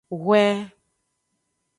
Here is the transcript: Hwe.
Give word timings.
Hwe. 0.21 0.41